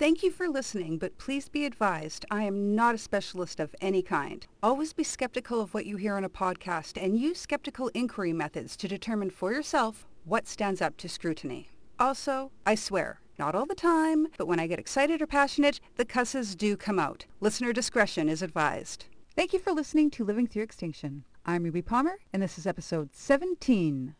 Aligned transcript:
Thank 0.00 0.22
you 0.22 0.30
for 0.30 0.48
listening, 0.48 0.96
but 0.96 1.18
please 1.18 1.50
be 1.50 1.66
advised 1.66 2.24
I 2.30 2.44
am 2.44 2.74
not 2.74 2.94
a 2.94 2.98
specialist 2.98 3.60
of 3.60 3.74
any 3.82 4.00
kind. 4.00 4.46
Always 4.62 4.94
be 4.94 5.04
skeptical 5.04 5.60
of 5.60 5.74
what 5.74 5.84
you 5.84 5.98
hear 5.98 6.16
on 6.16 6.24
a 6.24 6.30
podcast 6.30 6.96
and 6.96 7.18
use 7.18 7.38
skeptical 7.38 7.88
inquiry 7.88 8.32
methods 8.32 8.78
to 8.78 8.88
determine 8.88 9.28
for 9.28 9.52
yourself 9.52 10.06
what 10.24 10.48
stands 10.48 10.80
up 10.80 10.96
to 10.96 11.08
scrutiny. 11.10 11.68
Also, 11.98 12.50
I 12.64 12.76
swear, 12.76 13.20
not 13.38 13.54
all 13.54 13.66
the 13.66 13.74
time, 13.74 14.28
but 14.38 14.48
when 14.48 14.58
I 14.58 14.66
get 14.66 14.78
excited 14.78 15.20
or 15.20 15.26
passionate, 15.26 15.80
the 15.96 16.06
cusses 16.06 16.56
do 16.56 16.78
come 16.78 16.98
out. 16.98 17.26
Listener 17.40 17.74
discretion 17.74 18.30
is 18.30 18.40
advised. 18.40 19.04
Thank 19.36 19.52
you 19.52 19.58
for 19.58 19.72
listening 19.72 20.08
to 20.12 20.24
Living 20.24 20.46
Through 20.46 20.62
Extinction. 20.62 21.24
I'm 21.44 21.62
Ruby 21.62 21.82
Palmer, 21.82 22.20
and 22.32 22.42
this 22.42 22.56
is 22.56 22.66
episode 22.66 23.10
17. 23.14 24.14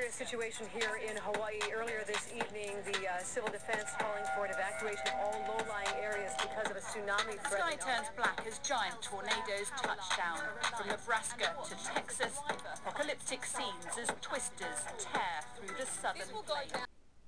Serious 0.00 0.14
situation 0.14 0.66
here 0.72 0.98
in 1.06 1.14
Hawaii. 1.18 1.60
Earlier 1.76 2.02
this 2.06 2.32
evening, 2.32 2.72
the 2.86 3.06
uh, 3.06 3.18
civil 3.22 3.50
defense 3.50 3.90
calling 3.98 4.24
for 4.34 4.46
an 4.46 4.50
evacuation 4.52 5.04
of 5.08 5.14
all 5.20 5.44
low-lying 5.46 6.02
areas 6.02 6.32
because 6.40 6.70
of 6.70 6.76
a 6.76 6.80
tsunami 6.80 7.36
The 7.42 7.50
sky 7.50 7.74
turns 7.74 8.08
black 8.16 8.42
as 8.48 8.58
giant 8.60 9.02
tornadoes 9.02 9.68
touch 9.76 10.16
down. 10.16 10.38
From 10.74 10.88
Nebraska 10.88 11.52
to 11.68 11.74
Texas, 11.84 12.40
apocalyptic 12.86 13.44
scenes 13.44 13.84
as 14.00 14.08
twisters 14.22 14.80
tear 14.98 15.44
through 15.58 15.76
the 15.78 15.84
southern 15.84 16.28
plains. 16.46 16.72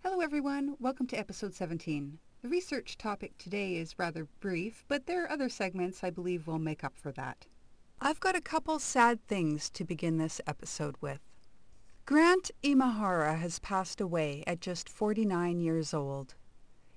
Hello, 0.03 0.21
everyone. 0.21 0.77
Welcome 0.81 1.07
to 1.09 1.19
episode 1.19 1.53
17. 1.53 2.17
The 2.41 2.49
research 2.49 2.97
topic 2.97 3.37
today 3.37 3.75
is 3.75 3.99
rather 3.99 4.27
brief, 4.41 4.83
but 4.89 5.05
there 5.05 5.25
are 5.25 5.31
other 5.31 5.51
segments 5.51 6.03
I 6.03 6.09
believe 6.09 6.47
will 6.47 6.59
make 6.59 6.85
up 6.85 6.97
for 6.97 7.13
that. 7.13 7.45
I've 8.01 8.21
got 8.21 8.35
a 8.35 8.41
couple 8.41 8.79
sad 8.79 9.21
things 9.29 9.69
to 9.71 9.85
begin 9.85 10.17
this 10.17 10.41
episode 10.47 10.97
with. 11.03 11.21
Grant 12.05 12.51
Imahara 12.65 13.39
has 13.39 13.61
passed 13.61 14.01
away 14.01 14.43
at 14.45 14.61
just 14.61 14.89
49 14.89 15.61
years 15.61 15.95
old. 15.95 16.35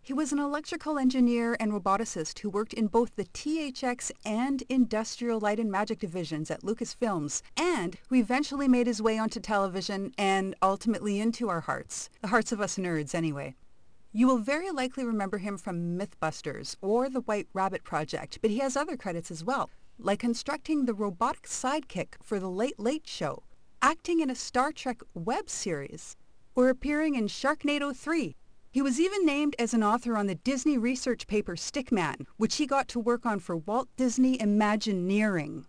He 0.01 0.13
was 0.13 0.33
an 0.33 0.39
electrical 0.39 0.97
engineer 0.97 1.55
and 1.59 1.71
roboticist 1.71 2.39
who 2.39 2.49
worked 2.49 2.73
in 2.73 2.87
both 2.87 3.15
the 3.15 3.25
THX 3.25 4.11
and 4.25 4.63
Industrial 4.67 5.39
Light 5.39 5.59
and 5.59 5.71
Magic 5.71 5.99
divisions 5.99 6.49
at 6.49 6.63
Lucasfilms, 6.63 7.43
and 7.55 7.97
who 8.09 8.15
eventually 8.15 8.67
made 8.67 8.87
his 8.87 8.99
way 8.99 9.19
onto 9.19 9.39
television 9.39 10.11
and 10.17 10.55
ultimately 10.63 11.19
into 11.19 11.49
our 11.49 11.61
hearts, 11.61 12.09
the 12.21 12.29
hearts 12.29 12.51
of 12.51 12.59
us 12.59 12.77
nerds 12.77 13.13
anyway. 13.13 13.53
You 14.11 14.25
will 14.25 14.39
very 14.39 14.71
likely 14.71 15.05
remember 15.05 15.37
him 15.37 15.59
from 15.59 15.99
Mythbusters 15.99 16.77
or 16.81 17.09
the 17.09 17.21
White 17.21 17.47
Rabbit 17.53 17.83
Project, 17.83 18.39
but 18.41 18.49
he 18.49 18.57
has 18.57 18.75
other 18.75 18.97
credits 18.97 19.29
as 19.29 19.43
well, 19.43 19.69
like 19.99 20.19
constructing 20.19 20.85
the 20.85 20.95
robotic 20.95 21.43
sidekick 21.43 22.15
for 22.23 22.39
The 22.39 22.49
Late 22.49 22.79
Late 22.79 23.07
Show, 23.07 23.43
acting 23.85 24.19
in 24.19 24.31
a 24.31 24.35
Star 24.35 24.71
Trek 24.71 25.01
web 25.13 25.47
series, 25.47 26.15
or 26.55 26.69
appearing 26.69 27.13
in 27.13 27.27
Sharknado 27.27 27.95
3. 27.95 28.35
He 28.71 28.81
was 28.81 28.99
even 28.99 29.23
named 29.23 29.55
as 29.59 29.75
an 29.75 29.83
author 29.83 30.17
on 30.17 30.25
the 30.25 30.33
Disney 30.33 30.75
research 30.75 31.27
paper 31.27 31.55
Stickman, 31.55 32.25
which 32.37 32.55
he 32.55 32.65
got 32.65 32.87
to 32.87 32.99
work 32.99 33.27
on 33.27 33.37
for 33.37 33.57
Walt 33.57 33.87
Disney 33.95 34.41
Imagineering. 34.41 35.67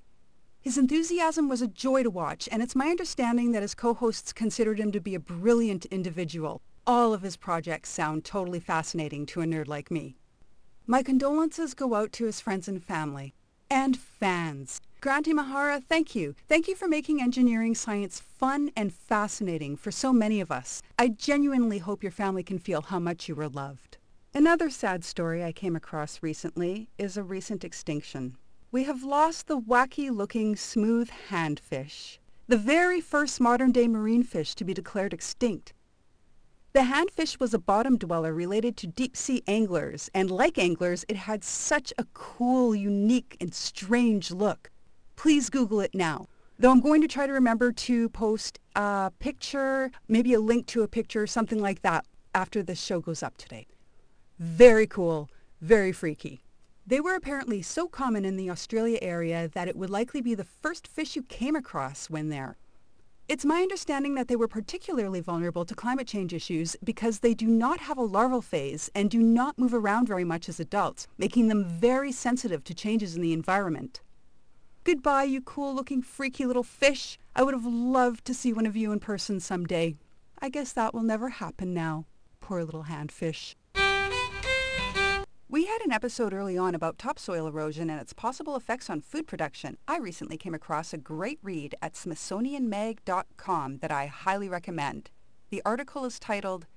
His 0.62 0.78
enthusiasm 0.78 1.50
was 1.50 1.60
a 1.60 1.66
joy 1.66 2.04
to 2.04 2.08
watch, 2.08 2.48
and 2.50 2.62
it's 2.62 2.74
my 2.74 2.88
understanding 2.88 3.52
that 3.52 3.60
his 3.60 3.74
co-hosts 3.74 4.32
considered 4.32 4.80
him 4.80 4.92
to 4.92 5.00
be 5.00 5.14
a 5.14 5.20
brilliant 5.20 5.84
individual. 5.84 6.62
All 6.86 7.12
of 7.12 7.20
his 7.20 7.36
projects 7.36 7.90
sound 7.90 8.24
totally 8.24 8.60
fascinating 8.60 9.26
to 9.26 9.42
a 9.42 9.44
nerd 9.44 9.68
like 9.68 9.90
me. 9.90 10.16
My 10.86 11.02
condolences 11.02 11.74
go 11.74 11.94
out 11.94 12.12
to 12.12 12.24
his 12.24 12.40
friends 12.40 12.66
and 12.66 12.82
family. 12.82 13.34
And 13.68 13.94
fans. 13.94 14.80
Grant 15.02 15.26
Imahara, 15.26 15.84
thank 15.84 16.14
you. 16.14 16.34
Thank 16.48 16.66
you 16.66 16.74
for 16.74 16.88
making 16.88 17.20
engineering 17.20 17.74
science 17.74 18.18
fun 18.18 18.70
and 18.74 18.92
fascinating 18.92 19.76
for 19.76 19.92
so 19.92 20.12
many 20.12 20.40
of 20.40 20.50
us. 20.50 20.82
I 20.98 21.08
genuinely 21.08 21.78
hope 21.78 22.02
your 22.02 22.10
family 22.10 22.42
can 22.42 22.58
feel 22.58 22.80
how 22.80 22.98
much 22.98 23.28
you 23.28 23.34
were 23.34 23.48
loved. 23.48 23.98
Another 24.34 24.70
sad 24.70 25.04
story 25.04 25.44
I 25.44 25.52
came 25.52 25.76
across 25.76 26.22
recently 26.22 26.88
is 26.98 27.16
a 27.16 27.22
recent 27.22 27.62
extinction. 27.62 28.36
We 28.72 28.84
have 28.84 29.04
lost 29.04 29.46
the 29.46 29.60
wacky-looking 29.60 30.56
smooth 30.56 31.10
handfish, 31.30 32.18
the 32.48 32.56
very 32.56 33.00
first 33.00 33.38
modern-day 33.38 33.88
marine 33.88 34.22
fish 34.22 34.54
to 34.56 34.64
be 34.64 34.74
declared 34.74 35.12
extinct. 35.12 35.74
The 36.72 36.80
handfish 36.80 37.38
was 37.38 37.54
a 37.54 37.58
bottom 37.58 37.96
dweller 37.96 38.34
related 38.34 38.76
to 38.78 38.86
deep-sea 38.86 39.42
anglers, 39.46 40.10
and 40.14 40.30
like 40.30 40.58
anglers, 40.58 41.04
it 41.06 41.16
had 41.16 41.44
such 41.44 41.92
a 41.96 42.06
cool, 42.12 42.74
unique, 42.74 43.36
and 43.40 43.54
strange 43.54 44.30
look. 44.30 44.70
Please 45.16 45.48
Google 45.50 45.80
it 45.80 45.94
now. 45.94 46.28
Though 46.58 46.70
I'm 46.70 46.80
going 46.80 47.00
to 47.00 47.08
try 47.08 47.26
to 47.26 47.32
remember 47.32 47.72
to 47.72 48.08
post 48.10 48.60
a 48.76 49.10
picture, 49.18 49.90
maybe 50.08 50.34
a 50.34 50.40
link 50.40 50.66
to 50.68 50.82
a 50.82 50.88
picture, 50.88 51.26
something 51.26 51.60
like 51.60 51.82
that, 51.82 52.06
after 52.34 52.62
this 52.62 52.80
show 52.80 53.00
goes 53.00 53.22
up 53.22 53.36
today. 53.36 53.66
Very 54.38 54.86
cool, 54.86 55.30
very 55.60 55.92
freaky. 55.92 56.42
They 56.86 57.00
were 57.00 57.14
apparently 57.14 57.62
so 57.62 57.88
common 57.88 58.24
in 58.24 58.36
the 58.36 58.50
Australia 58.50 58.98
area 59.02 59.48
that 59.48 59.68
it 59.68 59.76
would 59.76 59.90
likely 59.90 60.20
be 60.20 60.34
the 60.34 60.44
first 60.44 60.86
fish 60.86 61.16
you 61.16 61.22
came 61.22 61.56
across 61.56 62.08
when 62.08 62.28
there. 62.28 62.56
It's 63.28 63.44
my 63.44 63.60
understanding 63.60 64.14
that 64.14 64.28
they 64.28 64.36
were 64.36 64.46
particularly 64.46 65.20
vulnerable 65.20 65.64
to 65.64 65.74
climate 65.74 66.06
change 66.06 66.32
issues 66.32 66.76
because 66.84 67.18
they 67.18 67.34
do 67.34 67.48
not 67.48 67.80
have 67.80 67.98
a 67.98 68.02
larval 68.02 68.40
phase 68.40 68.88
and 68.94 69.10
do 69.10 69.18
not 69.18 69.58
move 69.58 69.74
around 69.74 70.06
very 70.06 70.24
much 70.24 70.48
as 70.48 70.60
adults, 70.60 71.08
making 71.18 71.48
them 71.48 71.64
very 71.64 72.12
sensitive 72.12 72.62
to 72.64 72.74
changes 72.74 73.16
in 73.16 73.22
the 73.22 73.32
environment. 73.32 74.00
Goodbye, 74.86 75.24
you 75.24 75.40
cool-looking, 75.40 76.00
freaky 76.00 76.46
little 76.46 76.62
fish. 76.62 77.18
I 77.34 77.42
would 77.42 77.54
have 77.54 77.66
loved 77.66 78.24
to 78.26 78.32
see 78.32 78.52
one 78.52 78.66
of 78.66 78.76
you 78.76 78.92
in 78.92 79.00
person 79.00 79.40
someday. 79.40 79.96
I 80.38 80.48
guess 80.48 80.72
that 80.74 80.94
will 80.94 81.02
never 81.02 81.28
happen 81.28 81.74
now. 81.74 82.06
Poor 82.40 82.62
little 82.62 82.84
handfish. 82.84 83.56
We 85.48 85.66
had 85.66 85.80
an 85.84 85.90
episode 85.90 86.32
early 86.32 86.56
on 86.56 86.76
about 86.76 86.98
topsoil 86.98 87.48
erosion 87.48 87.90
and 87.90 88.00
its 88.00 88.12
possible 88.12 88.54
effects 88.54 88.88
on 88.88 89.00
food 89.00 89.26
production. 89.26 89.76
I 89.88 89.98
recently 89.98 90.36
came 90.36 90.54
across 90.54 90.92
a 90.92 90.98
great 90.98 91.40
read 91.42 91.74
at 91.82 91.94
smithsonianmag.com 91.94 93.78
that 93.78 93.90
I 93.90 94.06
highly 94.06 94.48
recommend. 94.48 95.10
The 95.50 95.62
article 95.66 96.04
is 96.04 96.20
titled, 96.20 96.68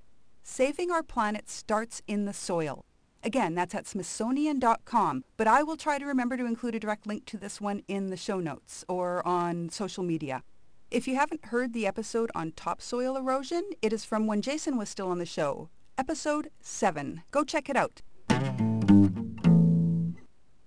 Saving 0.41 0.89
Our 0.89 1.03
Planet 1.03 1.47
Starts 1.47 2.01
in 2.07 2.25
the 2.25 2.33
Soil. 2.33 2.85
Again, 3.23 3.53
that's 3.53 3.75
at 3.75 3.85
smithsonian.com, 3.85 5.23
but 5.35 5.47
I 5.47 5.63
will 5.63 5.75
try 5.75 5.99
to 5.99 6.05
remember 6.05 6.37
to 6.37 6.45
include 6.45 6.75
a 6.75 6.79
direct 6.79 7.05
link 7.05 7.25
to 7.25 7.37
this 7.37 7.59
one 7.59 7.83
in 7.87 8.09
the 8.09 8.17
show 8.17 8.39
notes 8.39 8.85
or 8.87 9.25
on 9.27 9.69
social 9.69 10.03
media. 10.03 10.43
If 10.89 11.07
you 11.07 11.15
haven't 11.15 11.45
heard 11.45 11.73
the 11.73 11.85
episode 11.85 12.31
on 12.33 12.53
topsoil 12.53 13.17
erosion, 13.17 13.63
it 13.81 13.93
is 13.93 14.05
from 14.05 14.25
when 14.25 14.41
Jason 14.41 14.77
was 14.77 14.89
still 14.89 15.09
on 15.09 15.19
the 15.19 15.25
show. 15.25 15.69
Episode 15.97 16.49
7. 16.61 17.23
Go 17.31 17.43
check 17.43 17.69
it 17.69 17.75
out. 17.75 18.01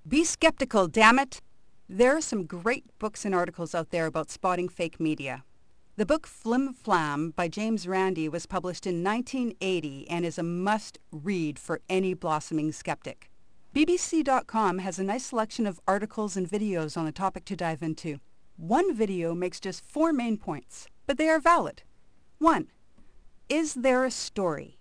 Be 0.07 0.25
skeptical, 0.25 0.89
damn 0.89 1.19
it! 1.19 1.41
There 1.89 2.15
are 2.17 2.21
some 2.21 2.45
great 2.45 2.85
books 2.99 3.25
and 3.25 3.35
articles 3.35 3.75
out 3.75 3.91
there 3.91 4.07
about 4.07 4.31
spotting 4.31 4.69
fake 4.69 5.01
media. 5.01 5.45
The 5.95 6.07
book 6.07 6.27
Flim 6.27 6.73
Flam 6.73 7.33
by 7.37 7.49
James 7.49 7.87
Randi 7.87 8.27
was 8.27 8.47
published 8.47 8.87
in 8.87 9.05
1980 9.05 10.09
and 10.09 10.25
is 10.25 10.39
a 10.39 10.43
must-read 10.43 11.59
for 11.59 11.83
any 11.87 12.15
blossoming 12.15 12.73
skeptic. 12.73 13.31
BBC.com 13.75 14.79
has 14.79 14.99
a 14.99 15.05
nice 15.05 15.27
selection 15.27 15.67
of 15.67 15.83
articles 15.87 16.35
and 16.35 16.49
videos 16.49 16.97
on 16.97 17.05
the 17.05 17.13
topic 17.13 17.45
to 17.45 17.57
dive 17.57 17.83
into. 17.83 18.21
One 18.57 18.95
video 18.95 19.35
makes 19.35 19.61
just 19.61 19.85
four 19.85 20.15
main 20.15 20.39
points, 20.39 20.87
but 21.07 21.19
they 21.19 21.29
are 21.29 21.39
valid. 21.39 21.83
1. 22.39 22.69
Is 23.51 23.75
there 23.75 24.07
a 24.07 24.11
story? 24.11 24.79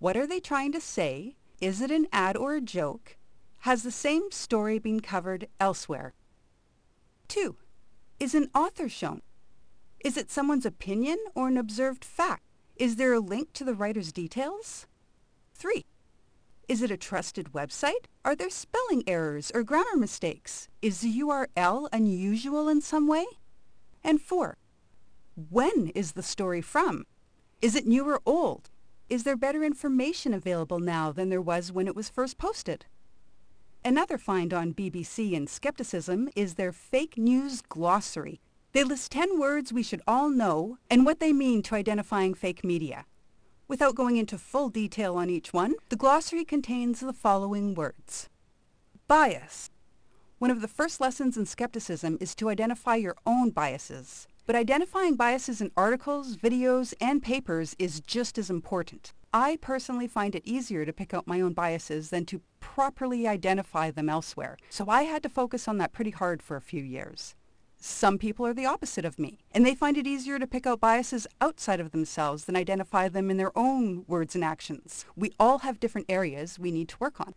What 0.00 0.18
are 0.18 0.26
they 0.26 0.38
trying 0.38 0.72
to 0.72 0.82
say? 0.82 1.36
Is 1.62 1.80
it 1.80 1.90
an 1.90 2.08
ad 2.12 2.36
or 2.36 2.56
a 2.56 2.60
joke? 2.60 3.16
Has 3.60 3.84
the 3.84 3.90
same 3.90 4.30
story 4.30 4.78
been 4.78 5.00
covered 5.00 5.48
elsewhere? 5.58 6.12
2. 7.28 7.56
Is 8.20 8.34
an 8.34 8.50
author 8.54 8.90
shown? 8.90 9.22
Is 10.04 10.16
it 10.16 10.32
someone's 10.32 10.66
opinion 10.66 11.18
or 11.34 11.46
an 11.46 11.56
observed 11.56 12.04
fact? 12.04 12.42
Is 12.74 12.96
there 12.96 13.12
a 13.12 13.20
link 13.20 13.52
to 13.52 13.62
the 13.62 13.74
writer's 13.74 14.12
details? 14.12 14.88
3. 15.54 15.84
Is 16.66 16.82
it 16.82 16.90
a 16.90 16.96
trusted 16.96 17.52
website? 17.52 18.06
Are 18.24 18.34
there 18.34 18.50
spelling 18.50 19.04
errors 19.06 19.52
or 19.54 19.62
grammar 19.62 19.96
mistakes? 19.96 20.68
Is 20.80 21.02
the 21.02 21.20
URL 21.20 21.88
unusual 21.92 22.68
in 22.68 22.80
some 22.80 23.06
way? 23.06 23.26
And 24.02 24.20
4. 24.20 24.56
When 25.50 25.92
is 25.94 26.12
the 26.12 26.22
story 26.22 26.60
from? 26.60 27.04
Is 27.60 27.76
it 27.76 27.86
new 27.86 28.04
or 28.04 28.20
old? 28.26 28.70
Is 29.08 29.22
there 29.22 29.36
better 29.36 29.62
information 29.62 30.34
available 30.34 30.80
now 30.80 31.12
than 31.12 31.28
there 31.28 31.40
was 31.40 31.70
when 31.70 31.86
it 31.86 31.94
was 31.94 32.08
first 32.08 32.38
posted? 32.38 32.86
Another 33.84 34.18
find 34.18 34.52
on 34.52 34.74
BBC 34.74 35.36
and 35.36 35.48
skepticism 35.48 36.28
is 36.34 36.54
their 36.54 36.72
fake 36.72 37.16
news 37.16 37.62
glossary. 37.62 38.40
They 38.72 38.84
list 38.84 39.12
10 39.12 39.38
words 39.38 39.70
we 39.70 39.82
should 39.82 40.00
all 40.06 40.30
know 40.30 40.78
and 40.88 41.04
what 41.04 41.20
they 41.20 41.34
mean 41.34 41.62
to 41.64 41.74
identifying 41.74 42.32
fake 42.32 42.64
media. 42.64 43.04
Without 43.68 43.94
going 43.94 44.16
into 44.16 44.38
full 44.38 44.70
detail 44.70 45.16
on 45.16 45.28
each 45.28 45.52
one, 45.52 45.74
the 45.90 45.96
glossary 45.96 46.44
contains 46.44 47.00
the 47.00 47.12
following 47.12 47.74
words. 47.74 48.30
Bias. 49.08 49.70
One 50.38 50.50
of 50.50 50.62
the 50.62 50.68
first 50.68 51.02
lessons 51.02 51.36
in 51.36 51.44
skepticism 51.44 52.16
is 52.18 52.34
to 52.36 52.48
identify 52.48 52.96
your 52.96 53.16
own 53.26 53.50
biases. 53.50 54.26
But 54.46 54.56
identifying 54.56 55.16
biases 55.16 55.60
in 55.60 55.70
articles, 55.76 56.38
videos, 56.38 56.94
and 56.98 57.22
papers 57.22 57.76
is 57.78 58.00
just 58.00 58.38
as 58.38 58.48
important. 58.48 59.12
I 59.34 59.58
personally 59.60 60.08
find 60.08 60.34
it 60.34 60.46
easier 60.46 60.86
to 60.86 60.92
pick 60.94 61.12
out 61.12 61.26
my 61.26 61.42
own 61.42 61.52
biases 61.52 62.08
than 62.08 62.24
to 62.26 62.40
properly 62.58 63.28
identify 63.28 63.90
them 63.90 64.08
elsewhere, 64.08 64.56
so 64.70 64.86
I 64.88 65.02
had 65.02 65.22
to 65.24 65.28
focus 65.28 65.68
on 65.68 65.76
that 65.78 65.92
pretty 65.92 66.10
hard 66.10 66.42
for 66.42 66.56
a 66.56 66.60
few 66.60 66.82
years. 66.82 67.34
Some 67.84 68.16
people 68.16 68.46
are 68.46 68.54
the 68.54 68.64
opposite 68.64 69.04
of 69.04 69.18
me, 69.18 69.40
and 69.50 69.66
they 69.66 69.74
find 69.74 69.98
it 69.98 70.06
easier 70.06 70.38
to 70.38 70.46
pick 70.46 70.68
out 70.68 70.78
biases 70.78 71.26
outside 71.40 71.80
of 71.80 71.90
themselves 71.90 72.44
than 72.44 72.54
identify 72.54 73.08
them 73.08 73.28
in 73.28 73.38
their 73.38 73.50
own 73.58 74.04
words 74.06 74.36
and 74.36 74.44
actions. 74.44 75.04
We 75.16 75.32
all 75.36 75.58
have 75.58 75.80
different 75.80 76.06
areas 76.08 76.60
we 76.60 76.70
need 76.70 76.88
to 76.90 76.96
work 77.00 77.20
on. 77.20 77.34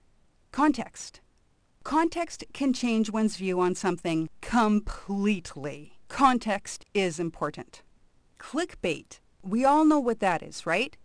Context. 0.51 1.19
Context 1.83 2.43
can 2.53 2.73
change 2.73 3.09
one's 3.09 3.37
view 3.37 3.59
on 3.59 3.73
something 3.73 4.29
completely. 4.41 5.97
Context 6.09 6.85
is 6.93 7.19
important. 7.19 7.81
Clickbait. 8.37 9.17
We 9.41 9.65
all 9.65 9.83
know 9.83 9.99
what 9.99 10.19
that 10.19 10.43
is, 10.43 10.67
right? 10.67 10.95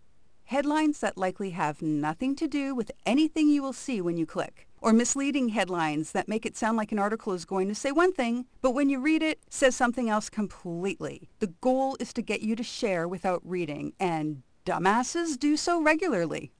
Headlines 0.43 0.99
that 0.99 1.17
likely 1.17 1.49
have 1.49 1.81
nothing 1.81 2.35
to 2.35 2.47
do 2.47 2.75
with 2.75 2.91
anything 3.07 3.49
you 3.49 3.63
will 3.63 3.73
see 3.73 4.01
when 4.01 4.17
you 4.17 4.27
click. 4.27 4.67
Or 4.83 4.93
misleading 4.93 5.49
headlines 5.49 6.11
that 6.13 6.27
make 6.27 6.43
it 6.43 6.57
sound 6.57 6.75
like 6.75 6.91
an 6.91 6.97
article 6.97 7.33
is 7.33 7.45
going 7.45 7.67
to 7.67 7.75
say 7.75 7.91
one 7.91 8.11
thing, 8.11 8.47
but 8.63 8.71
when 8.71 8.89
you 8.89 8.99
read 8.99 9.21
it, 9.21 9.39
says 9.47 9.75
something 9.75 10.09
else 10.09 10.27
completely. 10.27 11.29
The 11.37 11.53
goal 11.61 11.95
is 11.99 12.11
to 12.13 12.23
get 12.23 12.41
you 12.41 12.55
to 12.55 12.63
share 12.63 13.07
without 13.07 13.41
reading, 13.45 13.93
and 13.99 14.41
dumbasses 14.65 15.37
do 15.37 15.55
so 15.55 15.79
regularly. 15.79 16.51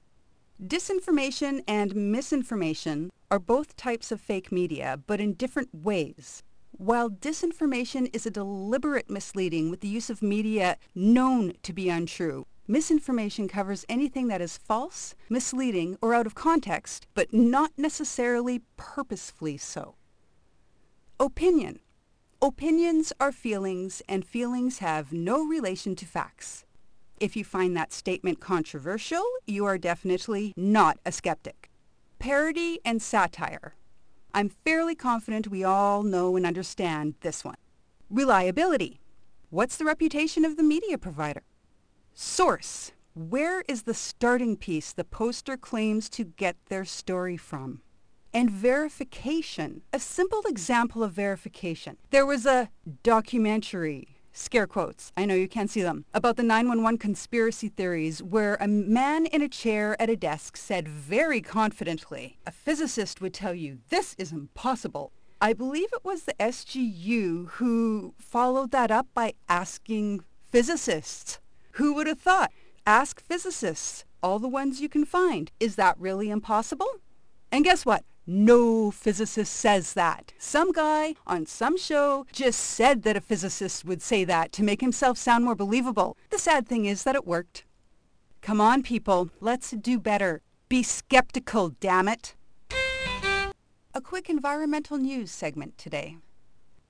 Disinformation 0.64 1.64
and 1.66 1.96
misinformation 1.96 3.10
are 3.28 3.40
both 3.40 3.76
types 3.76 4.12
of 4.12 4.20
fake 4.20 4.52
media, 4.52 5.00
but 5.04 5.20
in 5.20 5.34
different 5.34 5.70
ways. 5.74 6.44
While 6.70 7.10
disinformation 7.10 8.08
is 8.14 8.24
a 8.24 8.30
deliberate 8.30 9.10
misleading 9.10 9.68
with 9.68 9.80
the 9.80 9.88
use 9.88 10.10
of 10.10 10.22
media 10.22 10.76
known 10.94 11.54
to 11.64 11.72
be 11.72 11.88
untrue, 11.88 12.46
misinformation 12.72 13.48
covers 13.48 13.84
anything 13.86 14.28
that 14.28 14.40
is 14.40 14.56
false, 14.56 15.14
misleading, 15.28 15.98
or 16.00 16.14
out 16.14 16.26
of 16.26 16.34
context, 16.34 17.06
but 17.12 17.32
not 17.32 17.70
necessarily 17.76 18.62
purposefully 18.78 19.58
so. 19.58 19.94
Opinion. 21.20 21.80
Opinions 22.40 23.12
are 23.20 23.30
feelings, 23.30 24.00
and 24.08 24.24
feelings 24.24 24.78
have 24.78 25.12
no 25.12 25.44
relation 25.46 25.94
to 25.96 26.06
facts. 26.06 26.64
If 27.20 27.36
you 27.36 27.44
find 27.44 27.76
that 27.76 27.92
statement 27.92 28.40
controversial, 28.40 29.22
you 29.46 29.66
are 29.66 29.76
definitely 29.76 30.54
not 30.56 30.98
a 31.04 31.12
skeptic. 31.12 31.70
Parody 32.18 32.80
and 32.86 33.02
satire. 33.02 33.74
I'm 34.32 34.48
fairly 34.48 34.94
confident 34.94 35.48
we 35.48 35.62
all 35.62 36.02
know 36.02 36.36
and 36.36 36.46
understand 36.46 37.16
this 37.20 37.44
one. 37.44 37.58
Reliability. 38.08 38.98
What's 39.50 39.76
the 39.76 39.84
reputation 39.84 40.46
of 40.46 40.56
the 40.56 40.62
media 40.62 40.96
provider? 40.96 41.42
Source. 42.14 42.92
Where 43.14 43.62
is 43.68 43.82
the 43.82 43.94
starting 43.94 44.56
piece 44.56 44.92
the 44.92 45.04
poster 45.04 45.56
claims 45.56 46.10
to 46.10 46.24
get 46.24 46.56
their 46.68 46.84
story 46.84 47.36
from? 47.36 47.80
And 48.34 48.50
verification. 48.50 49.82
A 49.92 49.98
simple 49.98 50.42
example 50.46 51.02
of 51.02 51.12
verification. 51.12 51.96
There 52.10 52.26
was 52.26 52.44
a 52.44 52.68
documentary 53.02 54.08
scare 54.34 54.66
quotes, 54.66 55.12
I 55.16 55.26
know 55.26 55.34
you 55.34 55.48
can't 55.48 55.70
see 55.70 55.82
them, 55.82 56.06
about 56.14 56.36
the 56.36 56.42
911 56.42 56.98
conspiracy 56.98 57.68
theories 57.68 58.22
where 58.22 58.56
a 58.60 58.68
man 58.68 59.26
in 59.26 59.42
a 59.42 59.48
chair 59.48 60.00
at 60.00 60.08
a 60.08 60.16
desk 60.16 60.56
said 60.56 60.88
very 60.88 61.40
confidently, 61.40 62.38
a 62.46 62.50
physicist 62.50 63.20
would 63.20 63.34
tell 63.34 63.54
you 63.54 63.78
this 63.90 64.14
is 64.18 64.32
impossible. 64.32 65.12
I 65.40 65.52
believe 65.52 65.88
it 65.92 66.04
was 66.04 66.22
the 66.22 66.34
SGU 66.34 67.50
who 67.50 68.14
followed 68.18 68.70
that 68.70 68.90
up 68.90 69.08
by 69.12 69.34
asking 69.48 70.24
physicists. 70.50 71.38
Who 71.76 71.94
would 71.94 72.06
have 72.06 72.20
thought? 72.20 72.52
Ask 72.86 73.22
physicists, 73.22 74.04
all 74.22 74.38
the 74.38 74.48
ones 74.48 74.80
you 74.80 74.90
can 74.90 75.06
find. 75.06 75.50
Is 75.58 75.76
that 75.76 75.98
really 75.98 76.28
impossible? 76.28 77.00
And 77.50 77.64
guess 77.64 77.86
what? 77.86 78.04
No 78.26 78.90
physicist 78.90 79.52
says 79.52 79.94
that. 79.94 80.34
Some 80.38 80.72
guy 80.72 81.14
on 81.26 81.46
some 81.46 81.78
show 81.78 82.26
just 82.30 82.60
said 82.60 83.04
that 83.04 83.16
a 83.16 83.22
physicist 83.22 83.84
would 83.86 84.02
say 84.02 84.22
that 84.24 84.52
to 84.52 84.62
make 84.62 84.82
himself 84.82 85.16
sound 85.16 85.44
more 85.44 85.54
believable. 85.54 86.16
The 86.28 86.38
sad 86.38 86.68
thing 86.68 86.84
is 86.84 87.04
that 87.04 87.16
it 87.16 87.26
worked. 87.26 87.64
Come 88.42 88.60
on, 88.60 88.82
people. 88.82 89.30
Let's 89.40 89.70
do 89.70 89.98
better. 89.98 90.42
Be 90.68 90.82
skeptical, 90.82 91.70
damn 91.80 92.06
it. 92.06 92.34
A 93.94 94.00
quick 94.02 94.28
environmental 94.28 94.98
news 94.98 95.30
segment 95.30 95.78
today. 95.78 96.18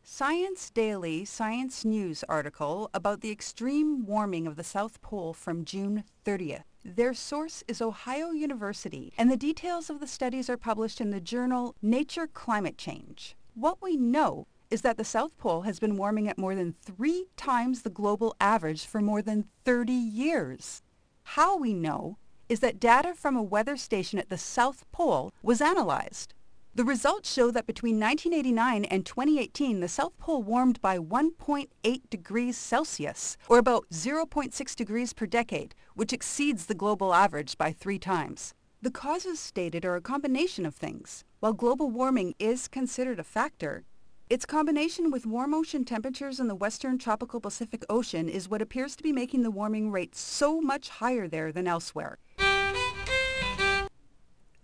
Science 0.04 0.68
Daily 0.70 1.24
Science 1.24 1.84
News 1.84 2.24
article 2.28 2.90
about 2.92 3.20
the 3.20 3.30
extreme 3.30 4.04
warming 4.04 4.48
of 4.48 4.56
the 4.56 4.64
South 4.64 5.00
Pole 5.00 5.32
from 5.32 5.64
June 5.64 6.02
30th. 6.26 6.64
Their 6.84 7.14
source 7.14 7.62
is 7.68 7.80
Ohio 7.80 8.32
University, 8.32 9.12
and 9.16 9.30
the 9.30 9.36
details 9.36 9.88
of 9.88 10.00
the 10.00 10.08
studies 10.08 10.50
are 10.50 10.56
published 10.56 11.00
in 11.00 11.10
the 11.10 11.20
journal 11.20 11.76
Nature 11.80 12.26
Climate 12.26 12.76
Change. 12.76 13.36
What 13.54 13.80
we 13.80 13.96
know 13.96 14.48
is 14.70 14.82
that 14.82 14.96
the 14.96 15.04
South 15.04 15.38
Pole 15.38 15.62
has 15.62 15.78
been 15.78 15.96
warming 15.96 16.28
at 16.28 16.36
more 16.36 16.56
than 16.56 16.74
three 16.82 17.26
times 17.36 17.82
the 17.82 17.88
global 17.88 18.34
average 18.40 18.84
for 18.84 19.00
more 19.00 19.22
than 19.22 19.46
30 19.64 19.92
years. 19.92 20.82
How 21.22 21.56
we 21.56 21.72
know 21.72 22.18
is 22.48 22.58
that 22.58 22.80
data 22.80 23.14
from 23.14 23.36
a 23.36 23.42
weather 23.42 23.76
station 23.76 24.18
at 24.18 24.30
the 24.30 24.38
South 24.38 24.84
Pole 24.90 25.32
was 25.44 25.60
analyzed. 25.60 26.34
The 26.74 26.84
results 26.84 27.30
show 27.30 27.50
that 27.50 27.66
between 27.66 28.00
1989 28.00 28.86
and 28.86 29.04
2018, 29.04 29.80
the 29.80 29.88
South 29.88 30.16
Pole 30.16 30.42
warmed 30.42 30.80
by 30.80 30.96
1.8 30.96 31.68
degrees 32.08 32.56
Celsius, 32.56 33.36
or 33.46 33.58
about 33.58 33.84
0.6 33.90 34.74
degrees 34.74 35.12
per 35.12 35.26
decade, 35.26 35.74
which 35.94 36.14
exceeds 36.14 36.64
the 36.64 36.74
global 36.74 37.12
average 37.12 37.58
by 37.58 37.72
three 37.72 37.98
times. 37.98 38.54
The 38.80 38.90
causes 38.90 39.38
stated 39.38 39.84
are 39.84 39.96
a 39.96 40.00
combination 40.00 40.64
of 40.64 40.74
things. 40.74 41.24
While 41.40 41.52
global 41.52 41.90
warming 41.90 42.34
is 42.38 42.68
considered 42.68 43.20
a 43.20 43.24
factor, 43.24 43.84
its 44.30 44.46
combination 44.46 45.10
with 45.10 45.26
warm 45.26 45.52
ocean 45.52 45.84
temperatures 45.84 46.40
in 46.40 46.48
the 46.48 46.54
western 46.54 46.96
tropical 46.96 47.38
Pacific 47.38 47.84
Ocean 47.90 48.30
is 48.30 48.48
what 48.48 48.62
appears 48.62 48.96
to 48.96 49.02
be 49.02 49.12
making 49.12 49.42
the 49.42 49.50
warming 49.50 49.90
rate 49.90 50.16
so 50.16 50.58
much 50.58 50.88
higher 50.88 51.28
there 51.28 51.52
than 51.52 51.68
elsewhere. 51.68 52.16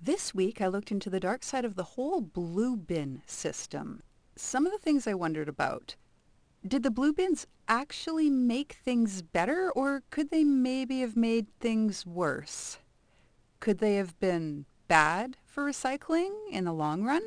This 0.00 0.32
week 0.32 0.60
I 0.60 0.68
looked 0.68 0.92
into 0.92 1.10
the 1.10 1.18
dark 1.18 1.42
side 1.42 1.64
of 1.64 1.74
the 1.74 1.82
whole 1.82 2.20
blue 2.20 2.76
bin 2.76 3.22
system. 3.26 4.04
Some 4.36 4.64
of 4.64 4.70
the 4.70 4.78
things 4.78 5.08
I 5.08 5.14
wondered 5.14 5.48
about. 5.48 5.96
Did 6.66 6.84
the 6.84 6.90
blue 6.92 7.12
bins 7.12 7.48
actually 7.66 8.30
make 8.30 8.74
things 8.74 9.22
better 9.22 9.72
or 9.72 10.04
could 10.10 10.30
they 10.30 10.44
maybe 10.44 11.00
have 11.00 11.16
made 11.16 11.48
things 11.58 12.06
worse? 12.06 12.78
Could 13.58 13.78
they 13.78 13.96
have 13.96 14.18
been 14.20 14.66
bad 14.86 15.36
for 15.44 15.64
recycling 15.64 16.30
in 16.48 16.64
the 16.64 16.72
long 16.72 17.02
run? 17.02 17.22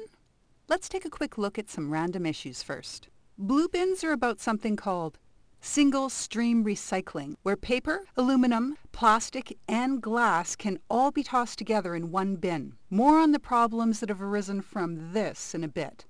Let's 0.69 0.87
take 0.87 1.03
a 1.03 1.09
quick 1.09 1.37
look 1.37 1.59
at 1.59 1.69
some 1.69 1.91
random 1.91 2.25
issues 2.25 2.63
first. 2.63 3.09
Blue 3.37 3.67
bins 3.67 4.01
are 4.05 4.13
about 4.13 4.39
something 4.39 4.77
called 4.77 5.19
single 5.61 6.09
stream 6.09 6.65
recycling, 6.65 7.35
where 7.43 7.55
paper, 7.55 8.01
aluminum, 8.17 8.77
plastic, 8.91 9.57
and 9.67 10.01
glass 10.01 10.55
can 10.55 10.79
all 10.89 11.11
be 11.11 11.23
tossed 11.23 11.57
together 11.57 11.95
in 11.95 12.11
one 12.11 12.35
bin. 12.35 12.73
More 12.89 13.19
on 13.19 13.31
the 13.31 13.39
problems 13.39 13.99
that 13.99 14.09
have 14.09 14.21
arisen 14.21 14.61
from 14.61 15.13
this 15.13 15.55
in 15.55 15.63
a 15.63 15.67
bit. 15.67 16.05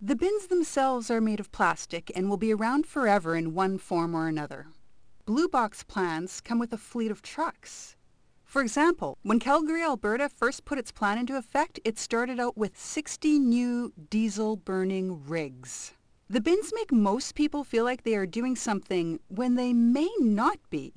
The 0.00 0.16
bins 0.16 0.48
themselves 0.48 1.10
are 1.10 1.20
made 1.20 1.40
of 1.40 1.52
plastic 1.52 2.12
and 2.14 2.28
will 2.28 2.36
be 2.36 2.52
around 2.52 2.86
forever 2.86 3.34
in 3.34 3.54
one 3.54 3.78
form 3.78 4.14
or 4.14 4.28
another. 4.28 4.66
Blue 5.24 5.48
Box 5.48 5.82
plans 5.82 6.40
come 6.40 6.58
with 6.58 6.72
a 6.72 6.78
fleet 6.78 7.10
of 7.10 7.22
trucks. 7.22 7.96
For 8.44 8.62
example, 8.62 9.18
when 9.22 9.40
Calgary, 9.40 9.82
Alberta 9.82 10.28
first 10.28 10.64
put 10.64 10.78
its 10.78 10.92
plan 10.92 11.18
into 11.18 11.36
effect, 11.36 11.80
it 11.84 11.98
started 11.98 12.38
out 12.38 12.56
with 12.56 12.78
60 12.78 13.38
new 13.38 13.92
diesel 14.08 14.56
burning 14.56 15.24
rigs. 15.26 15.92
The 16.28 16.40
bins 16.40 16.72
make 16.74 16.90
most 16.90 17.36
people 17.36 17.62
feel 17.62 17.84
like 17.84 18.02
they 18.02 18.16
are 18.16 18.26
doing 18.26 18.56
something 18.56 19.20
when 19.28 19.54
they 19.54 19.72
may 19.72 20.10
not 20.18 20.58
be. 20.70 20.94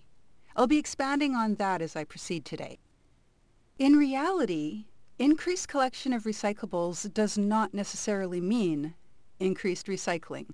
I'll 0.55 0.65
be 0.65 0.79
expanding 0.79 1.36
on 1.36 1.55
that 1.55 1.83
as 1.83 1.95
I 1.95 2.03
proceed 2.03 2.45
today. 2.45 2.79
In 3.77 3.93
reality, 3.93 4.86
increased 5.19 5.67
collection 5.67 6.13
of 6.13 6.24
recyclables 6.24 7.13
does 7.13 7.38
not 7.38 7.75
necessarily 7.75 8.41
mean 8.41 8.95
increased 9.39 9.86
recycling. 9.86 10.48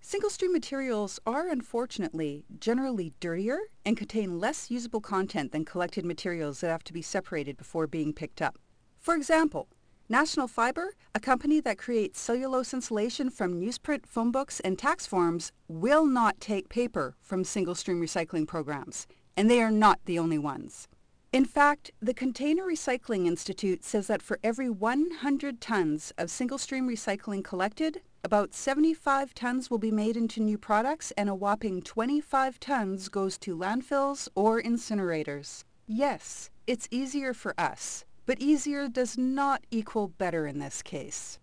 Single-stream 0.00 0.50
materials 0.50 1.20
are 1.26 1.48
unfortunately 1.48 2.46
generally 2.58 3.12
dirtier 3.20 3.58
and 3.84 3.98
contain 3.98 4.40
less 4.40 4.70
usable 4.70 5.02
content 5.02 5.52
than 5.52 5.66
collected 5.66 6.06
materials 6.06 6.60
that 6.60 6.70
have 6.70 6.84
to 6.84 6.94
be 6.94 7.02
separated 7.02 7.58
before 7.58 7.86
being 7.86 8.14
picked 8.14 8.40
up. 8.40 8.56
For 8.98 9.14
example, 9.14 9.68
National 10.10 10.48
Fiber, 10.48 10.94
a 11.14 11.20
company 11.20 11.60
that 11.60 11.78
creates 11.78 12.18
cellulose 12.18 12.74
insulation 12.74 13.30
from 13.30 13.60
newsprint 13.60 14.04
phone 14.06 14.32
books 14.32 14.58
and 14.58 14.76
tax 14.76 15.06
forms, 15.06 15.52
will 15.68 16.04
not 16.04 16.40
take 16.40 16.68
paper 16.68 17.14
from 17.20 17.44
single-stream 17.44 18.00
recycling 18.00 18.44
programs, 18.44 19.06
and 19.36 19.48
they 19.48 19.62
are 19.62 19.70
not 19.70 20.00
the 20.06 20.18
only 20.18 20.36
ones. 20.36 20.88
In 21.32 21.44
fact, 21.44 21.92
the 22.02 22.12
Container 22.12 22.64
Recycling 22.64 23.28
Institute 23.28 23.84
says 23.84 24.08
that 24.08 24.20
for 24.20 24.40
every 24.42 24.68
100 24.68 25.60
tons 25.60 26.12
of 26.18 26.28
single-stream 26.28 26.88
recycling 26.88 27.44
collected, 27.44 28.00
about 28.24 28.52
75 28.52 29.32
tons 29.32 29.70
will 29.70 29.78
be 29.78 29.92
made 29.92 30.16
into 30.16 30.40
new 30.42 30.58
products 30.58 31.12
and 31.12 31.28
a 31.28 31.36
whopping 31.36 31.82
25 31.82 32.58
tons 32.58 33.08
goes 33.08 33.38
to 33.38 33.56
landfills 33.56 34.26
or 34.34 34.60
incinerators. 34.60 35.62
Yes, 35.86 36.50
it's 36.66 36.88
easier 36.90 37.32
for 37.32 37.54
us, 37.56 38.04
but 38.30 38.40
easier 38.40 38.86
does 38.86 39.18
not 39.18 39.60
equal 39.72 40.06
better 40.06 40.46
in 40.46 40.60
this 40.60 40.82
case. 40.82 41.40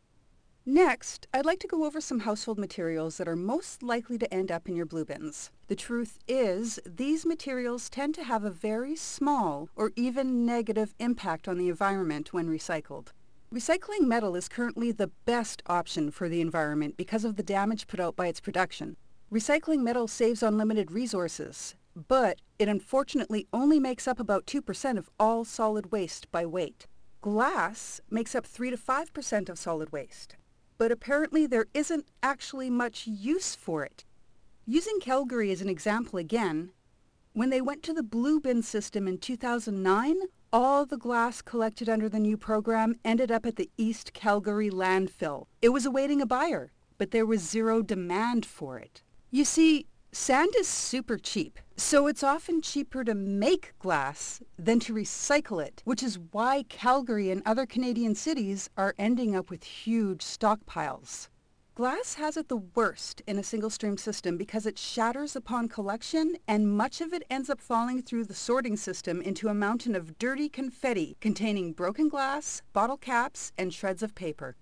Next, 0.66 1.28
I'd 1.34 1.46
like 1.46 1.60
to 1.60 1.68
go 1.68 1.84
over 1.84 2.00
some 2.00 2.22
household 2.22 2.58
materials 2.58 3.18
that 3.18 3.28
are 3.28 3.36
most 3.36 3.84
likely 3.84 4.18
to 4.20 4.34
end 4.34 4.54
up 4.54 4.70
in 4.70 4.76
your 4.78 4.86
blue 4.86 5.04
bins. 5.04 5.52
The 5.68 5.76
truth 5.76 6.18
is, 6.30 6.80
these 6.86 7.26
materials 7.26 7.90
tend 7.90 8.16
to 8.16 8.24
have 8.24 8.46
a 8.46 8.50
very 8.50 8.96
small 8.96 9.68
or 9.76 9.92
even 9.98 10.46
negative 10.46 10.96
impact 10.98 11.50
on 11.50 11.58
the 11.58 11.68
environment 11.68 12.32
when 12.32 12.48
recycled. 12.48 13.08
Recycling 13.54 14.08
metal 14.08 14.38
is 14.38 14.48
currently 14.48 14.94
the 14.94 15.12
best 15.26 15.62
option 15.68 16.10
for 16.10 16.30
the 16.30 16.40
environment 16.40 16.96
because 16.96 17.26
of 17.26 17.36
the 17.36 17.44
damage 17.44 17.88
put 17.88 18.00
out 18.00 18.16
by 18.16 18.28
its 18.28 18.40
production. 18.40 18.96
Recycling 19.30 19.82
metal 19.82 20.08
saves 20.08 20.42
on 20.42 20.58
limited 20.58 20.90
resources, 20.94 21.76
but 22.08 22.42
it 22.60 22.68
unfortunately 22.68 23.48
only 23.52 23.80
makes 23.80 24.08
up 24.08 24.20
about 24.20 24.46
2% 24.46 24.98
of 24.98 25.10
all 25.20 25.44
solid 25.44 25.92
waste 25.92 26.32
by 26.32 26.46
weight. 26.46 26.86
Glass 27.22 28.00
makes 28.10 28.36
up 28.36 28.46
3 28.46 28.70
to 28.70 28.78
5% 28.78 29.50
of 29.50 29.58
solid 29.58 29.92
waste, 29.92 30.36
but 30.78 30.92
apparently 30.92 31.48
there 31.48 31.66
isn't 31.74 32.06
actually 32.22 32.70
much 32.70 33.08
use 33.08 33.56
for 33.56 33.84
it. 33.84 34.06
Using 34.66 35.00
Calgary 35.00 35.52
as 35.52 35.62
an 35.62 35.70
example 35.70 36.20
again, 36.20 36.72
when 37.34 37.50
they 37.50 37.62
went 37.62 37.84
to 37.84 37.94
the 37.94 38.04
blue 38.04 38.40
bin 38.40 38.62
system 38.62 39.08
in 39.08 39.18
2009, 39.18 40.22
all 40.54 40.86
the 40.86 40.98
glass 40.98 41.42
collected 41.42 41.90
under 41.90 42.08
the 42.08 42.20
new 42.20 42.38
program 42.38 42.96
ended 43.04 43.32
up 43.32 43.46
at 43.46 43.56
the 43.56 43.70
East 43.78 44.14
Calgary 44.14 44.70
landfill. 44.70 45.48
It 45.62 45.70
was 45.70 45.86
awaiting 45.86 46.22
a 46.22 46.26
buyer, 46.26 46.72
but 46.98 47.12
there 47.12 47.26
was 47.26 47.42
zero 47.42 47.82
demand 47.82 48.46
for 48.46 48.78
it. 48.78 49.04
You 49.30 49.46
see, 49.46 49.88
sand 50.12 50.54
is 50.58 50.68
super 50.68 51.18
cheap, 51.18 51.60
so 51.78 52.08
it's 52.08 52.24
often 52.24 52.62
cheaper 52.62 53.04
to 53.04 53.14
make 53.14 53.74
glass 53.78 54.42
than 54.58 54.80
to 54.80 54.94
recycle 54.94 55.64
it, 55.64 55.84
which 55.86 56.02
is 56.02 56.18
why 56.32 56.64
Calgary 56.70 57.30
and 57.30 57.44
other 57.46 57.68
Canadian 57.68 58.16
cities 58.16 58.70
are 58.76 58.96
ending 58.98 59.36
up 59.36 59.52
with 59.52 59.64
huge 59.64 60.22
stockpiles. 60.22 61.28
Glass 61.76 62.16
has 62.16 62.36
it 62.36 62.50
the 62.50 62.58
worst 62.58 63.22
in 63.28 63.38
a 63.38 63.44
single 63.44 63.70
stream 63.70 63.98
system 63.98 64.36
because 64.36 64.66
it 64.66 64.80
shatters 64.80 65.36
upon 65.36 65.70
collection 65.70 66.36
and 66.48 66.76
much 66.76 67.00
of 67.02 67.14
it 67.14 67.24
ends 67.30 67.52
up 67.52 67.62
falling 67.62 68.02
through 68.02 68.26
the 68.26 68.34
sorting 68.34 68.76
system 68.76 69.22
into 69.22 69.48
a 69.48 69.54
mountain 69.54 69.96
of 69.96 70.18
dirty 70.18 70.50
confetti 70.50 71.16
containing 71.22 71.74
broken 71.74 72.10
glass, 72.10 72.64
bottle 72.74 72.98
caps, 72.98 73.52
and 73.60 73.72
shreds 73.72 74.02
of 74.02 74.16
paper. 74.16 74.56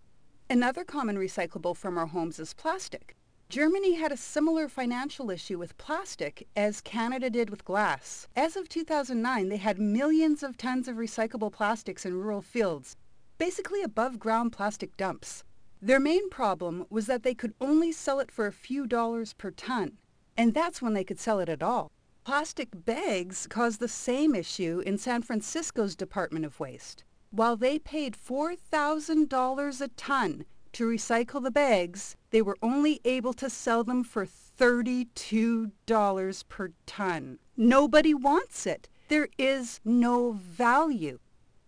Another 0.49 0.83
common 0.83 1.15
recyclable 1.15 1.77
from 1.77 1.97
our 1.97 2.07
homes 2.07 2.37
is 2.37 2.53
plastic. 2.53 3.14
Germany 3.47 3.93
had 3.93 4.11
a 4.11 4.17
similar 4.17 4.67
financial 4.67 5.29
issue 5.29 5.59
with 5.59 5.77
plastic 5.77 6.47
as 6.55 6.81
Canada 6.81 7.29
did 7.29 7.51
with 7.51 7.63
glass. 7.63 8.27
As 8.35 8.55
of 8.55 8.67
2009, 8.67 9.49
they 9.49 9.57
had 9.57 9.79
millions 9.79 10.41
of 10.41 10.57
tons 10.57 10.87
of 10.87 10.97
recyclable 10.97 11.51
plastics 11.51 12.05
in 12.05 12.15
rural 12.15 12.41
fields, 12.41 12.97
basically 13.37 13.83
above 13.83 14.17
ground 14.17 14.51
plastic 14.51 14.97
dumps. 14.97 15.43
Their 15.79 15.99
main 15.99 16.29
problem 16.29 16.87
was 16.89 17.05
that 17.05 17.21
they 17.21 17.35
could 17.35 17.53
only 17.61 17.91
sell 17.91 18.19
it 18.19 18.31
for 18.31 18.47
a 18.47 18.51
few 18.51 18.87
dollars 18.87 19.33
per 19.33 19.51
ton, 19.51 19.99
and 20.35 20.55
that's 20.55 20.81
when 20.81 20.93
they 20.93 21.03
could 21.03 21.19
sell 21.19 21.39
it 21.39 21.47
at 21.47 21.61
all. 21.61 21.91
Plastic 22.23 22.69
bags 22.85 23.45
caused 23.47 23.79
the 23.79 23.87
same 23.87 24.33
issue 24.33 24.81
in 24.83 24.97
San 24.97 25.21
Francisco's 25.21 25.95
Department 25.95 26.45
of 26.45 26.59
Waste. 26.59 27.03
While 27.29 27.57
they 27.57 27.77
paid 27.77 28.17
$4,000 28.17 29.81
a 29.81 29.87
ton 29.89 30.45
to 30.75 30.85
recycle 30.85 31.41
the 31.41 31.51
bags, 31.51 32.17
they 32.31 32.41
were 32.41 32.57
only 32.61 32.99
able 33.05 33.31
to 33.31 33.49
sell 33.49 33.85
them 33.85 34.03
for 34.03 34.25
$32 34.25 36.49
per 36.49 36.71
ton. 36.85 37.39
Nobody 37.55 38.13
wants 38.13 38.67
it. 38.67 38.89
There 39.07 39.29
is 39.37 39.79
no 39.85 40.33
value. 40.33 41.19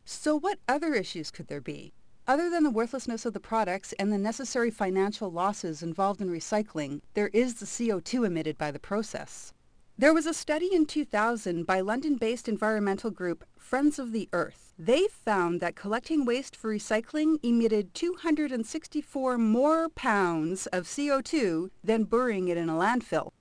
So 0.04 0.38
what 0.38 0.60
other 0.68 0.94
issues 0.94 1.32
could 1.32 1.48
there 1.48 1.62
be? 1.62 1.94
Other 2.28 2.50
than 2.50 2.64
the 2.64 2.70
worthlessness 2.70 3.26
of 3.26 3.32
the 3.32 3.40
products 3.40 3.94
and 3.94 4.12
the 4.12 4.18
necessary 4.18 4.70
financial 4.70 5.32
losses 5.32 5.82
involved 5.82 6.20
in 6.20 6.30
recycling, 6.30 7.00
there 7.14 7.30
is 7.30 7.56
the 7.56 7.66
CO2 7.66 8.28
emitted 8.28 8.58
by 8.58 8.72
the 8.72 8.80
process. 8.80 9.54
There 10.00 10.14
was 10.14 10.28
a 10.28 10.34
study 10.34 10.70
in 10.72 10.86
2000 10.86 11.66
by 11.66 11.82
London-based 11.82 12.48
environmental 12.48 13.10
group 13.10 13.44
Friends 13.58 13.98
of 13.98 14.12
the 14.12 14.30
Earth. 14.32 14.72
They 14.78 15.08
found 15.08 15.60
that 15.60 15.76
collecting 15.76 16.24
waste 16.24 16.56
for 16.56 16.72
recycling 16.72 17.40
emitted 17.42 17.96
264 17.96 19.40
more 19.40 19.90
pounds 19.90 20.68
of 20.68 20.84
CO2 20.84 21.72
than 21.84 22.04
burying 22.04 22.48
it 22.48 22.58
in 22.58 22.70
a 22.70 22.74
landfill. 22.74 23.32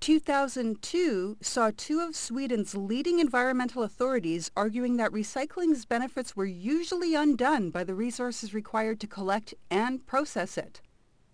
2002 0.00 1.38
saw 1.40 1.70
two 1.74 2.00
of 2.00 2.14
Sweden's 2.14 2.74
leading 2.74 3.18
environmental 3.18 3.82
authorities 3.82 4.50
arguing 4.54 4.98
that 4.98 5.12
recycling's 5.12 5.86
benefits 5.86 6.36
were 6.36 6.44
usually 6.44 7.14
undone 7.14 7.70
by 7.70 7.84
the 7.84 7.94
resources 7.94 8.52
required 8.52 9.00
to 9.00 9.06
collect 9.06 9.54
and 9.70 10.06
process 10.06 10.58
it. 10.58 10.82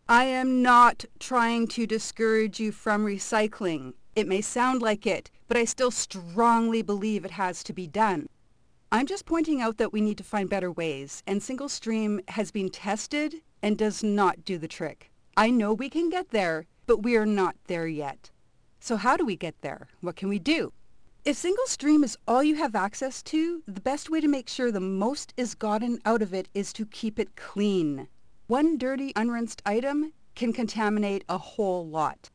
I 0.08 0.24
am 0.24 0.62
not 0.62 1.04
trying 1.18 1.66
to 1.68 1.84
discourage 1.84 2.60
you 2.60 2.70
from 2.70 3.04
recycling. 3.04 3.94
It 4.18 4.26
may 4.26 4.40
sound 4.40 4.82
like 4.82 5.06
it, 5.06 5.30
but 5.46 5.56
I 5.56 5.64
still 5.64 5.92
strongly 5.92 6.82
believe 6.82 7.24
it 7.24 7.30
has 7.30 7.62
to 7.62 7.72
be 7.72 7.86
done. 7.86 8.28
I'm 8.90 9.06
just 9.06 9.26
pointing 9.26 9.60
out 9.60 9.76
that 9.76 9.92
we 9.92 10.00
need 10.00 10.18
to 10.18 10.24
find 10.24 10.50
better 10.50 10.72
ways, 10.72 11.22
and 11.24 11.40
single 11.40 11.68
stream 11.68 12.20
has 12.26 12.50
been 12.50 12.68
tested 12.68 13.36
and 13.62 13.78
does 13.78 14.02
not 14.02 14.44
do 14.44 14.58
the 14.58 14.66
trick. 14.66 15.12
I 15.36 15.50
know 15.50 15.72
we 15.72 15.88
can 15.88 16.10
get 16.10 16.30
there, 16.30 16.66
but 16.88 17.04
we 17.04 17.14
are 17.14 17.24
not 17.24 17.54
there 17.68 17.86
yet. 17.86 18.32
So 18.80 18.96
how 18.96 19.16
do 19.16 19.24
we 19.24 19.36
get 19.36 19.54
there? 19.60 19.86
What 20.00 20.16
can 20.16 20.28
we 20.28 20.40
do? 20.40 20.72
If 21.24 21.36
single 21.36 21.66
stream 21.66 22.02
is 22.02 22.18
all 22.26 22.42
you 22.42 22.56
have 22.56 22.74
access 22.74 23.22
to, 23.22 23.62
the 23.68 23.80
best 23.80 24.10
way 24.10 24.20
to 24.20 24.26
make 24.26 24.48
sure 24.48 24.72
the 24.72 24.80
most 24.80 25.32
is 25.36 25.54
gotten 25.54 26.00
out 26.04 26.22
of 26.22 26.34
it 26.34 26.48
is 26.54 26.72
to 26.72 26.86
keep 26.86 27.20
it 27.20 27.36
clean. 27.36 28.08
One 28.48 28.78
dirty, 28.78 29.12
unrinsed 29.14 29.62
item 29.64 30.12
can 30.34 30.52
contaminate 30.52 31.22
a 31.28 31.38
whole 31.38 31.86
lot. 31.86 32.30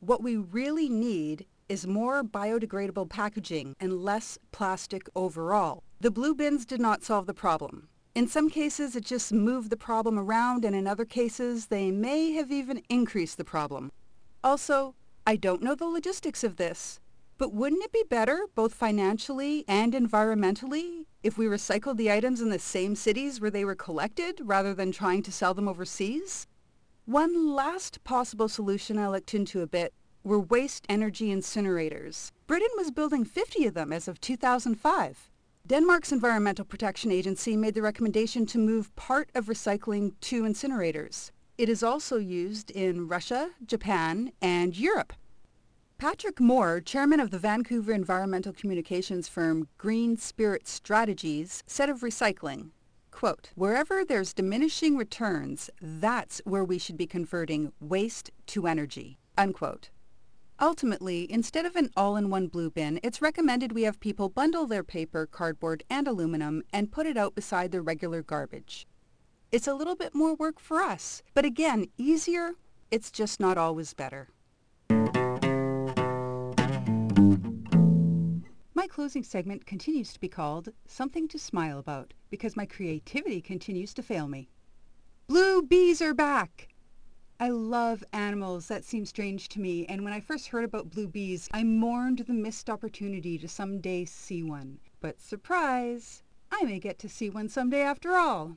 What 0.00 0.22
we 0.22 0.36
really 0.36 0.88
need 0.88 1.46
is 1.68 1.86
more 1.86 2.22
biodegradable 2.22 3.08
packaging 3.08 3.74
and 3.80 4.02
less 4.02 4.38
plastic 4.52 5.08
overall. 5.16 5.82
The 6.00 6.10
blue 6.10 6.34
bins 6.34 6.66
did 6.66 6.80
not 6.80 7.02
solve 7.02 7.26
the 7.26 7.34
problem. 7.34 7.88
In 8.14 8.28
some 8.28 8.50
cases, 8.50 8.94
it 8.94 9.04
just 9.04 9.32
moved 9.32 9.70
the 9.70 9.76
problem 9.76 10.18
around, 10.18 10.64
and 10.64 10.76
in 10.76 10.86
other 10.86 11.04
cases, 11.04 11.66
they 11.66 11.90
may 11.90 12.32
have 12.32 12.52
even 12.52 12.82
increased 12.88 13.36
the 13.36 13.44
problem. 13.44 13.90
Also, 14.44 14.94
I 15.26 15.36
don't 15.36 15.62
know 15.62 15.74
the 15.74 15.86
logistics 15.86 16.44
of 16.44 16.56
this, 16.56 17.00
but 17.38 17.52
wouldn't 17.52 17.84
it 17.84 17.92
be 17.92 18.04
better, 18.08 18.46
both 18.54 18.74
financially 18.74 19.64
and 19.66 19.92
environmentally, 19.92 21.06
if 21.22 21.36
we 21.36 21.46
recycled 21.46 21.96
the 21.96 22.12
items 22.12 22.40
in 22.40 22.50
the 22.50 22.58
same 22.58 22.94
cities 22.94 23.40
where 23.40 23.50
they 23.50 23.64
were 23.64 23.74
collected 23.74 24.40
rather 24.44 24.72
than 24.72 24.92
trying 24.92 25.22
to 25.22 25.32
sell 25.32 25.52
them 25.52 25.68
overseas? 25.68 26.46
One 27.06 27.54
last 27.54 28.02
possible 28.02 28.48
solution 28.48 28.98
I 28.98 29.06
looked 29.06 29.32
into 29.32 29.60
a 29.60 29.66
bit 29.68 29.94
were 30.24 30.40
waste 30.40 30.84
energy 30.88 31.28
incinerators. 31.28 32.32
Britain 32.48 32.66
was 32.76 32.90
building 32.90 33.24
50 33.24 33.64
of 33.66 33.74
them 33.74 33.92
as 33.92 34.08
of 34.08 34.20
2005. 34.20 35.30
Denmark's 35.64 36.10
Environmental 36.10 36.64
Protection 36.64 37.12
Agency 37.12 37.56
made 37.56 37.74
the 37.74 37.80
recommendation 37.80 38.44
to 38.46 38.58
move 38.58 38.94
part 38.96 39.30
of 39.36 39.46
recycling 39.46 40.14
to 40.22 40.42
incinerators. 40.42 41.30
It 41.56 41.68
is 41.68 41.84
also 41.84 42.16
used 42.16 42.72
in 42.72 43.06
Russia, 43.06 43.50
Japan, 43.64 44.32
and 44.42 44.76
Europe. 44.76 45.12
Patrick 45.98 46.40
Moore, 46.40 46.80
chairman 46.80 47.20
of 47.20 47.30
the 47.30 47.38
Vancouver 47.38 47.92
environmental 47.92 48.52
communications 48.52 49.28
firm 49.28 49.68
Green 49.78 50.16
Spirit 50.16 50.66
Strategies, 50.66 51.62
said 51.68 51.88
of 51.88 52.00
recycling, 52.00 52.70
quote, 53.16 53.50
wherever 53.54 54.04
there's 54.04 54.34
diminishing 54.34 54.94
returns, 54.94 55.70
that's 55.80 56.42
where 56.44 56.62
we 56.62 56.76
should 56.76 56.98
be 56.98 57.06
converting 57.06 57.72
waste 57.80 58.30
to 58.44 58.66
energy, 58.66 59.16
unquote. 59.38 59.88
Ultimately, 60.60 61.26
instead 61.32 61.64
of 61.64 61.76
an 61.76 61.88
all-in-one 61.96 62.48
blue 62.48 62.70
bin, 62.70 63.00
it's 63.02 63.22
recommended 63.22 63.72
we 63.72 63.84
have 63.84 64.00
people 64.00 64.28
bundle 64.28 64.66
their 64.66 64.84
paper, 64.84 65.24
cardboard, 65.24 65.82
and 65.88 66.06
aluminum 66.06 66.62
and 66.74 66.92
put 66.92 67.06
it 67.06 67.16
out 67.16 67.34
beside 67.34 67.72
their 67.72 67.80
regular 67.80 68.22
garbage. 68.22 68.86
It's 69.50 69.66
a 69.66 69.74
little 69.74 69.96
bit 69.96 70.14
more 70.14 70.34
work 70.34 70.60
for 70.60 70.82
us. 70.82 71.22
But 71.32 71.46
again, 71.46 71.86
easier, 71.96 72.52
it's 72.90 73.10
just 73.10 73.40
not 73.40 73.56
always 73.56 73.94
better. 73.94 74.28
My 78.74 78.86
closing 78.86 79.22
segment 79.22 79.64
continues 79.64 80.12
to 80.12 80.20
be 80.20 80.28
called 80.28 80.68
Something 80.86 81.28
to 81.28 81.38
Smile 81.38 81.78
About 81.78 82.12
because 82.30 82.56
my 82.56 82.66
creativity 82.66 83.40
continues 83.40 83.94
to 83.94 84.02
fail 84.02 84.28
me. 84.28 84.48
Blue 85.26 85.62
bees 85.62 86.00
are 86.00 86.14
back! 86.14 86.68
I 87.38 87.50
love 87.50 88.02
animals. 88.12 88.68
That 88.68 88.84
seems 88.84 89.10
strange 89.10 89.48
to 89.50 89.60
me. 89.60 89.84
And 89.86 90.02
when 90.02 90.14
I 90.14 90.20
first 90.20 90.48
heard 90.48 90.64
about 90.64 90.88
blue 90.88 91.06
bees, 91.06 91.48
I 91.52 91.64
mourned 91.64 92.20
the 92.20 92.32
missed 92.32 92.70
opportunity 92.70 93.36
to 93.38 93.46
someday 93.46 94.06
see 94.06 94.42
one. 94.42 94.78
But 95.00 95.20
surprise! 95.20 96.22
I 96.50 96.62
may 96.64 96.78
get 96.78 96.98
to 97.00 97.08
see 97.08 97.28
one 97.28 97.50
someday 97.50 97.82
after 97.82 98.14
all. 98.14 98.56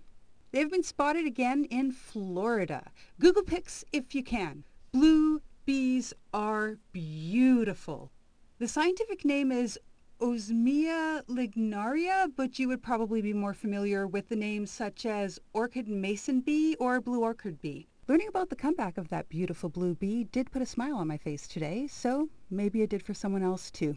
They've 0.51 0.71
been 0.71 0.83
spotted 0.83 1.25
again 1.25 1.65
in 1.65 1.91
Florida. 1.91 2.91
Google 3.19 3.43
pics 3.43 3.83
if 3.91 4.15
you 4.15 4.23
can. 4.23 4.63
Blue 4.91 5.41
bees 5.65 6.13
are 6.33 6.77
beautiful. 6.93 8.11
The 8.59 8.67
scientific 8.67 9.25
name 9.25 9.51
is 9.51 9.77
Osmia 10.21 11.23
lignaria, 11.27 12.29
but 12.35 12.59
you 12.59 12.67
would 12.67 12.83
probably 12.83 13.21
be 13.21 13.31
more 13.31 13.53
familiar 13.53 14.05
with 14.05 14.27
the 14.27 14.35
names 14.35 14.69
such 14.69 15.05
as 15.05 15.39
orchard 15.53 15.87
mason 15.87 16.41
bee 16.41 16.75
or 16.75 16.99
blue 16.99 17.21
orchard 17.21 17.61
bee. 17.61 17.87
Learning 18.09 18.27
about 18.27 18.49
the 18.49 18.55
comeback 18.57 18.97
of 18.97 19.07
that 19.07 19.29
beautiful 19.29 19.69
blue 19.69 19.95
bee 19.95 20.25
did 20.25 20.51
put 20.51 20.61
a 20.61 20.65
smile 20.65 20.97
on 20.97 21.07
my 21.07 21.15
face 21.15 21.47
today, 21.47 21.87
so 21.87 22.27
maybe 22.49 22.81
it 22.81 22.89
did 22.89 23.01
for 23.01 23.13
someone 23.13 23.43
else 23.43 23.71
too. 23.71 23.95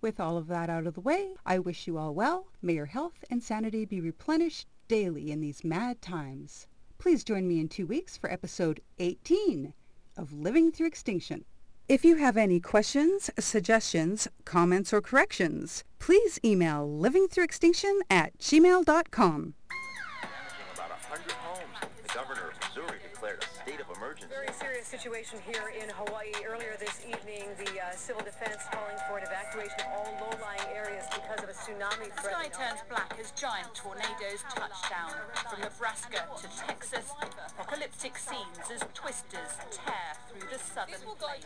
With 0.00 0.20
all 0.20 0.36
of 0.36 0.46
that 0.46 0.70
out 0.70 0.86
of 0.86 0.94
the 0.94 1.00
way, 1.00 1.34
I 1.44 1.58
wish 1.58 1.88
you 1.88 1.98
all 1.98 2.14
well. 2.14 2.46
May 2.62 2.74
your 2.74 2.86
health 2.86 3.24
and 3.30 3.42
sanity 3.42 3.84
be 3.84 4.00
replenished 4.00 4.68
daily 4.86 5.32
in 5.32 5.40
these 5.40 5.64
mad 5.64 6.00
times. 6.00 6.68
Please 6.98 7.24
join 7.24 7.48
me 7.48 7.58
in 7.58 7.68
two 7.68 7.86
weeks 7.86 8.16
for 8.16 8.30
episode 8.30 8.80
18 9.00 9.74
of 10.16 10.32
Living 10.32 10.70
Through 10.70 10.86
Extinction. 10.86 11.44
If 11.90 12.04
you 12.04 12.22
have 12.22 12.36
any 12.36 12.60
questions, 12.60 13.30
suggestions, 13.36 14.28
comments, 14.44 14.92
or 14.92 15.00
corrections, 15.00 15.82
please 15.98 16.38
email 16.44 16.86
livingthroughextinction 16.86 17.98
at 18.08 18.38
gmail.com. 18.38 18.84
Damaging 18.86 20.70
about 20.72 20.90
100 20.90 21.32
homes. 21.42 21.90
The 22.06 22.14
governor 22.14 22.54
of 22.54 22.56
Missouri 22.62 22.98
declared 23.02 23.42
a 23.42 23.46
state 23.66 23.80
of 23.82 23.90
emergency. 23.96 24.30
Very 24.30 24.54
serious 24.54 24.86
situation 24.86 25.42
here 25.42 25.74
in 25.74 25.90
Hawaii. 25.90 26.30
Earlier 26.46 26.78
this 26.78 27.02
evening, 27.02 27.50
the 27.58 27.82
uh, 27.82 27.90
civil 27.98 28.22
defense 28.22 28.62
calling 28.70 28.94
for 29.10 29.18
an 29.18 29.26
evacuation 29.26 29.82
of 29.82 29.90
all 29.90 30.14
low-lying 30.22 30.70
areas 30.70 31.02
because 31.10 31.42
of 31.42 31.50
a 31.50 31.56
tsunami 31.58 32.06
The 32.14 32.22
sky 32.22 32.46
turns 32.54 32.86
black 32.86 33.18
as 33.18 33.34
giant 33.34 33.74
tornadoes 33.74 34.46
touch 34.54 34.78
down. 34.86 35.10
From 35.42 35.58
Nebraska 35.58 36.22
to 36.38 36.46
Texas, 36.54 37.10
apocalyptic 37.58 38.14
scenes 38.14 38.62
as 38.70 38.86
twisters 38.94 39.58
tear 39.74 40.14
through 40.30 40.46
the 40.50 40.58
southern 40.58 41.02
plains. 41.18 41.42